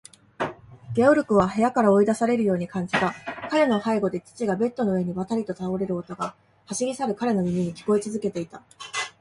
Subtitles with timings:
[0.95, 3.13] ゲオルクは部屋から追い出されるように感じた。
[3.51, 6.33] 彼の背後で父がベッドの上にばたりと倒れる音が、
[6.65, 8.63] 走り去る彼の耳に聞こえつづけていた。